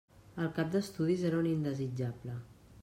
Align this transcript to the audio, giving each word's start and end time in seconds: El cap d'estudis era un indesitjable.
El 0.45 0.47
cap 0.55 0.71
d'estudis 0.75 1.27
era 1.31 1.41
un 1.43 1.51
indesitjable. 1.53 2.39